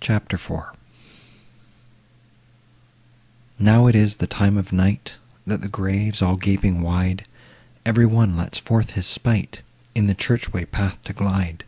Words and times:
CHAPTER 0.00 0.34
IV 0.34 0.74
Now 3.60 3.86
it 3.86 3.94
is 3.94 4.16
the 4.16 4.26
time 4.26 4.58
of 4.58 4.72
night, 4.72 5.14
That, 5.46 5.60
the 5.60 5.68
graves 5.68 6.20
all 6.20 6.34
gaping 6.34 6.82
wide, 6.82 7.26
Every 7.86 8.04
one 8.04 8.36
lets 8.36 8.58
forth 8.58 8.90
his 8.98 9.06
sprite, 9.06 9.62
In 9.94 10.08
the 10.08 10.14
church 10.16 10.52
way 10.52 10.64
path 10.64 11.00
to 11.02 11.12
glide. 11.12 11.62